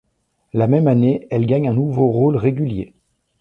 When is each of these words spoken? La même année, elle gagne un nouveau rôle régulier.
La 0.53 0.65
même 0.65 0.87
année, 0.87 1.27
elle 1.29 1.45
gagne 1.45 1.69
un 1.69 1.75
nouveau 1.75 2.07
rôle 2.07 2.35
régulier. 2.35 2.95